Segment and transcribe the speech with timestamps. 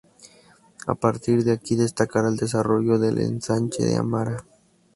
[0.87, 4.43] A partir de aquí destacará el desarrollo del Ensanche de Amara.